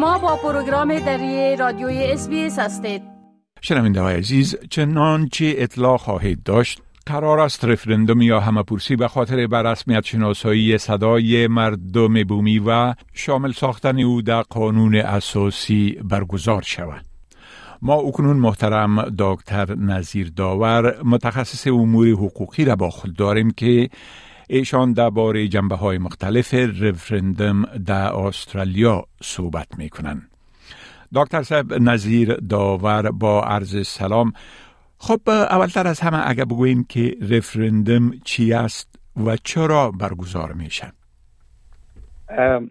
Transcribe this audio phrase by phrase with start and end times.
[0.00, 3.02] شما با پروگرام دری رادیوی اس هستید
[3.60, 9.62] شنونده های عزیز چنانچه اطلاع خواهید داشت قرار است رفرندوم یا همپرسی به خاطر به
[9.62, 17.04] رسمیت شناسایی صدای مردم بومی و شامل ساختن او در قانون اساسی برگزار شود.
[17.82, 23.90] ما اکنون محترم دکتر نظیر داور متخصص امور حقوقی را با خود داریم که
[24.52, 30.22] ایشان درباره جنبه های مختلف رفرندوم در استرالیا صحبت می کنند.
[31.14, 34.32] دکتر صاحب نظیر داور با عرض سلام.
[34.98, 40.92] خب اولتر از همه اگر بگوین که رفرندوم چی است و چرا برگزار میشن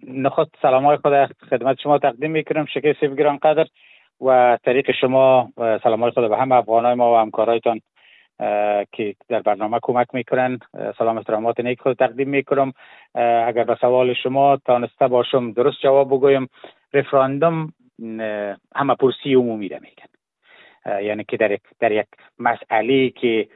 [0.08, 1.14] نخست سلام های خود
[1.50, 2.66] خدمت شما تقدیم می‌کنم.
[2.66, 3.66] شکر سیف گران قدر
[4.22, 5.50] و طریق شما
[5.84, 7.82] سلام های خود به همه افغان ما و همکارایتان.
[8.92, 10.60] که در برنامه کمک می‌کنن.
[10.98, 12.74] سلام احترامات نیک خود تقدیم می‌کنم.
[13.48, 16.50] اگر به سوال شما تانسته باشم درست جواب بگویم.
[16.94, 17.74] رفراندوم
[18.76, 20.10] همه پرسی عمومی را میگن.
[21.04, 22.08] یعنی که در, در یک
[22.40, 23.48] مسئله که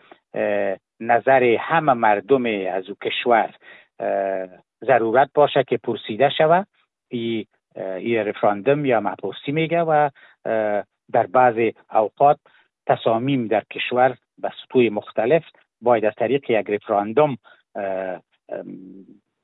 [0.99, 3.53] نظر همه مردم از او کشور
[4.85, 6.67] ضرورت باشه که پرسیده شود
[7.07, 10.09] ای, ای رفراندوم یا مپرسی میگه و
[11.11, 12.39] در بعض اوقات
[12.87, 15.43] تصامیم در کشور به سطوح مختلف
[15.81, 17.37] باید از طریق یک رفراندوم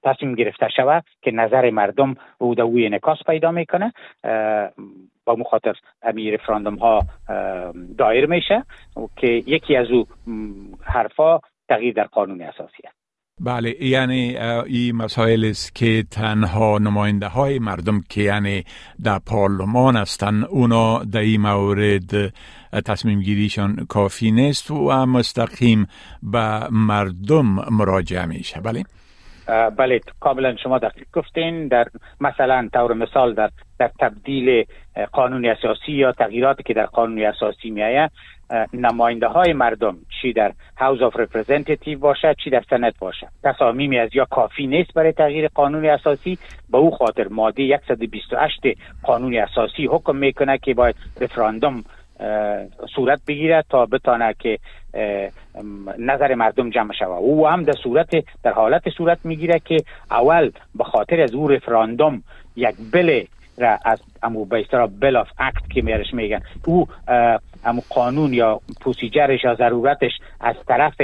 [0.03, 3.93] تصمیم گرفته شود که نظر مردم او در اوی انکاس پیدا می‌کنه
[5.25, 7.05] با مخاطر امی رفراندوم ها
[7.97, 8.63] دایر میشه
[9.17, 10.07] که یکی از او
[10.83, 12.99] حرفا تغییر در قانون اساسی است.
[13.41, 18.63] بله یعنی این مسائل است که تنها نماینده های مردم که یعنی
[19.03, 22.33] در پارلمان هستند اونا در این مورد
[22.85, 25.87] تصمیم گیریشان کافی نیست و مستقیم
[26.23, 28.61] به مردم مراجعه میشه.
[28.61, 28.83] بله؟
[29.77, 31.67] بله کاملا شما دقیق گفتین.
[31.67, 31.85] در
[32.21, 34.65] مثلا طور مثال در در تبدیل
[35.11, 38.11] قانون اساسی یا تغییراتی که در قانون اساسی میآید
[38.73, 44.09] نماینده های مردم چی در House of Representative باشه چی در Senate باشه تصامیمی از
[44.13, 46.37] یا کافی نیست برای تغییر قانون اساسی.
[46.69, 48.61] به او خاطر ماده 128
[49.03, 51.83] قانون اساسی حکم می‌کنه که باید رفراندوم
[52.95, 54.59] صورت بگیره تا بتانه که
[55.99, 57.17] نظر مردم جمع شود.
[57.17, 58.09] او هم در صورت
[58.43, 59.77] در حالت صورت می‌گیره که
[60.11, 62.23] اول به خاطر از او رفراندوم
[62.55, 63.23] یک bill
[63.57, 66.41] را از امو اصطلاح bill of act که میرش میگن.
[66.65, 66.87] او
[67.65, 71.01] امو قانون یا procedure ش یا ضرورتش از طرف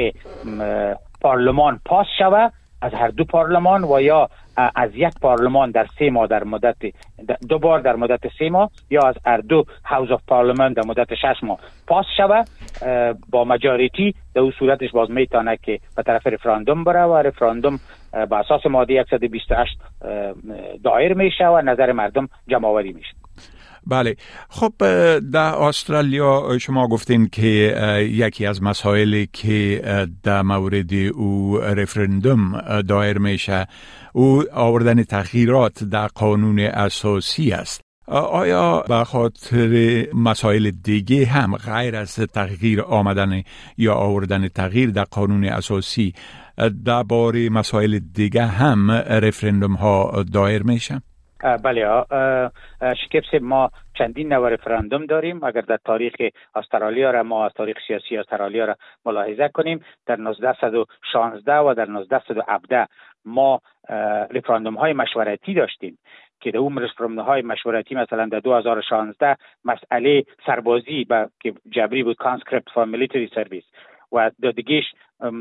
[1.21, 2.53] پارلمان pass شود.
[2.85, 4.29] از هر دو پارلمان و یا
[4.75, 6.75] از یک پارلمان در سه ماه در مدت
[7.49, 11.15] دو بار در مدت سه ماه یا از هر دو هاوس آف پارلمان در مدت
[11.15, 12.47] شش ماه پاس شود
[13.29, 17.79] با مجاریتی در اون صورتش باز میتانه که به طرف رفراندوم بره و رفراندوم
[18.11, 19.77] به اساس ماده 128
[20.83, 23.24] دایر میشه و نظر مردم جمع آوری میشه.
[23.87, 24.15] بله
[24.49, 24.73] خب
[25.31, 27.41] در استرالیا شما گفتین که
[28.11, 29.81] یکی از مسائلی که
[30.23, 33.67] در مورد او رفرندوم دایر میشه
[34.13, 42.15] او آوردن تغییرات در قانون اساسی است آیا به خاطر مسائل دیگه هم غیر از
[42.15, 43.43] تغییر آمدن
[43.77, 46.13] یا آوردن تغییر در قانون اساسی
[46.85, 51.01] درباره مسائل دیگه هم رفرندوم ها دایر میشه؟
[51.63, 52.05] بله
[53.03, 55.43] شکیب ما چندین نوع رفراندوم داریم.
[55.43, 56.13] اگر در تاریخ
[56.55, 58.75] استرالیا را ما از تاریخ سیاسی استرالیا را
[59.05, 62.87] ملاحظه کنیم در 1916 و در 1917
[63.25, 63.61] ما
[64.31, 65.97] رفراندوم های مشورتی داشتیم
[66.39, 72.17] که در اون رفراندوم های مشورتی مثلا در 2016 مسئله سربازی با که جبری بود
[72.17, 73.63] conscript for military service
[74.11, 74.85] و دیگهش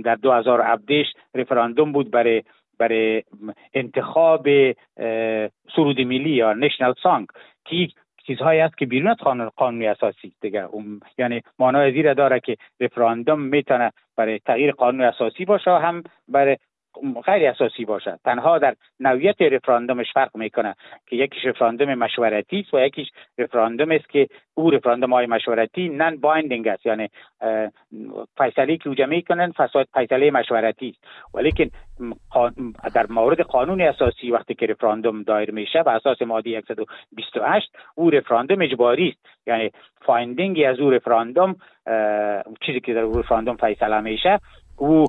[0.04, 2.42] در 2017 رفراندوم بود برای
[2.78, 3.22] برای
[3.74, 4.48] انتخاب
[5.76, 7.26] سرود ملی یا national song
[7.64, 7.88] که
[8.26, 10.68] چیزهایی است که بیرون از قانون قانونی اساسی دیگه.
[11.18, 16.56] یعنی معنای زیر داره که رفراندوم می‌تونه برای تغییر قانون اساسی باشه هم برای
[17.24, 18.18] غیر اساسی باشد.
[18.24, 20.74] تنها در نوعیت رفراندومش فرق می‌کنه
[21.06, 23.08] که یکیش رفراندوم مشورتی است و یکیش
[23.38, 26.86] رفراندوم است که او رفراندوم های مشورتی نن بایندینگ است.
[26.86, 27.08] یعنی
[28.38, 31.04] فیصله که اوجا می‌کنن فساد فیصله مشورتی است.
[31.34, 31.70] ولیکن
[32.94, 38.62] در مورد قانون اساسی وقتی که رفراندوم دایر میشه به اساس ماده 128 او رفراندوم
[38.62, 39.26] اجباری است.
[39.46, 39.70] یعنی
[40.00, 41.56] finding از او رفراندوم
[42.66, 44.40] چیزی که در رفراندوم فیصله میشه
[44.76, 45.04] او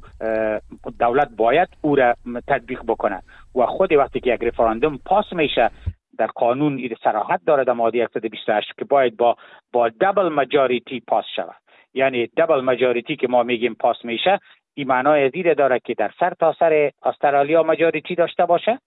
[1.00, 2.16] دولت باید او را
[2.48, 3.22] تطبیق بکنه
[3.56, 5.72] و خود وقتی که یک رفراندوم pass میشه
[6.18, 9.36] در قانون صراحت داره در ماده 128 که باید با
[9.74, 11.56] با double majority pass شود.
[11.94, 14.40] یعنی double majority که ما میگیم pass میشه
[14.74, 18.80] این معنای زیر داره که در سر تا سر استرالیا majority داشته باشه.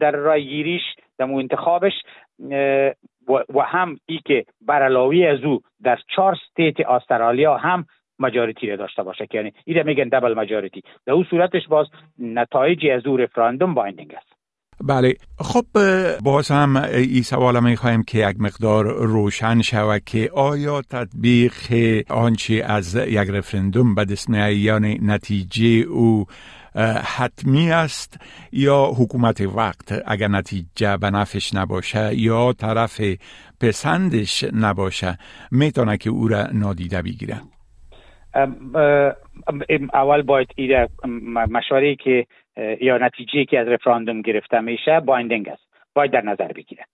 [0.00, 0.82] در رای گیریش
[1.18, 1.92] در انتخابش
[3.28, 7.86] و هم ای که برعلاوی از او در چهار state استرالیا هم
[8.18, 11.86] majority را داشته باشه یعنی ایره میگن double majority در اون صورتش باز
[12.18, 14.34] نتایجی از او رفراندوم binding است.
[14.80, 15.14] بله.
[15.38, 15.64] خب
[16.24, 21.52] باز هم این سوال می خواهیم که یک مقدار روشن شود که آیا تطبیق
[22.10, 26.26] آنچه از یک رفرندوم به دست یعنی نتیجه او
[27.16, 28.20] حتمی است
[28.52, 33.00] یا حکومت وقت اگر نتیجه به نفش نباشه یا طرف
[33.60, 35.18] پسندش نباشه
[35.50, 37.40] می‌تونه که او را نادیده بگیره
[39.92, 40.88] اول باید ایده
[41.50, 42.26] مشوره که
[42.80, 45.62] یا نتیجه که از رفراندوم گرفته میشه بایندینگ است
[45.94, 46.84] باید در نظر بگیره.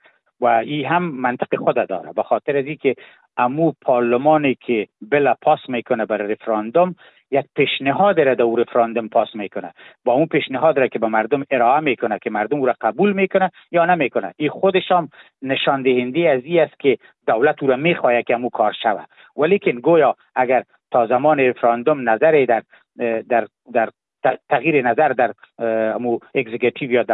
[0.40, 2.12] و این هم منطق خود داره.
[2.12, 2.94] به خاطر از که
[3.36, 6.94] امو پارلمانی که بلا پاس می‌کنه برای رفراندوم
[7.30, 9.72] یک پیشنهاد را در رفراندوم پاس می‌کنه.
[10.04, 13.50] با اون پیشنهاد را که به مردم ارائه می‌کنه که مردم او را قبول می‌کنه
[13.72, 14.34] یا نمی‌کنه.
[14.36, 15.08] این خودش هم
[15.42, 19.08] نشان دهنده از این است که دولت او را می‌خواهد که امو کار شود.
[19.36, 22.62] ولیکن گویا اگر تا زمان رفراندوم نظری در
[23.28, 23.90] در در
[24.50, 25.34] تغییر نظر در
[25.94, 27.04] امو executive یا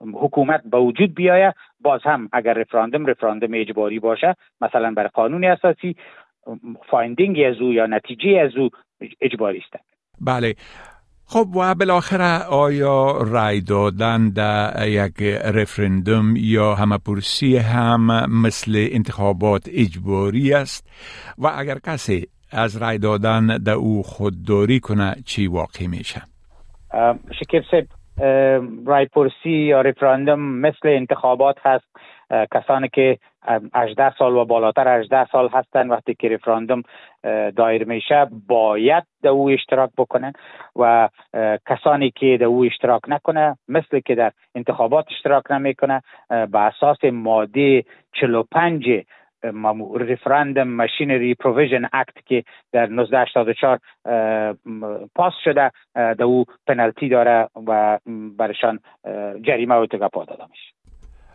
[0.00, 5.96] حکومت به وجود بیایه باز هم اگر رفراندوم رفراندوم اجباری باشه مثلا بر قانون اساسی
[6.90, 8.70] finding از او یا نتیجه از او
[9.20, 9.84] اجباری است.
[10.20, 10.54] بله.
[11.30, 15.22] خب و بالاخره آیا رای دادن در یک
[15.54, 20.90] رفرندوم یا همه پرسی هم مثل انتخابات اجباری است؟
[21.38, 26.22] و اگر کسی از رای دادن در او خودداری کنه چی واقع میشه؟
[27.40, 27.86] شکر سب
[28.86, 31.84] رای پرسی یا رفراندوم مثل انتخابات هست.
[32.54, 33.18] کسانی که
[33.74, 36.82] 18 سال و بالاتر 18 سال هستند وقتی که رفراندوم
[37.56, 40.32] دایر میشه باید در او اشتراک بکنن
[40.76, 41.08] و
[41.68, 47.84] کسانی که در او اشتراک نکنه مثل که در انتخابات اشتراک نمی‌کنه به اساس ماده
[48.20, 48.84] 45
[50.00, 53.78] Referendum Machinery Provision Act که در 1984
[55.14, 57.98] پاس شده در او پنالتی داره و
[58.38, 58.80] برشان
[59.42, 60.77] جریمه و تگپا داده میشه.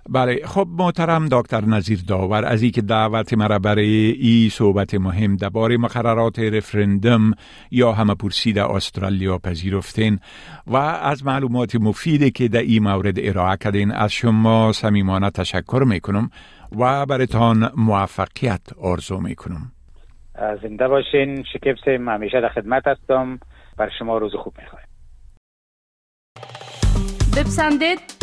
[0.10, 5.78] بله خب محترم دکتر نظیر داور از که دعوت مرا برای ای صحبت مهم درباره
[5.78, 7.32] مقررات رفرندم
[7.72, 10.20] یا همه پرسی در استرالیا پذیرفتین
[10.68, 16.30] و از معلومات مفیدی که در این مورد ارائه کردین از شما صمیمانه تشکر می‌کنم
[16.80, 19.72] و برتان موفقیت آرزو می‌کنم.
[20.62, 23.40] زنده باشین شکیب سیم همیشه در خدمت هستم.
[23.78, 24.88] بر شما روز خوب می‌خوایم.
[27.38, 28.23] بپسندید.